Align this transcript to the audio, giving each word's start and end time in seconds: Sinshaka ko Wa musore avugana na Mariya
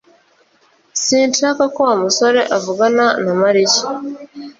Sinshaka 1.03 1.63
ko 1.73 1.79
Wa 1.87 1.95
musore 2.03 2.41
avugana 2.57 3.05
na 3.23 3.33
Mariya 3.41 3.79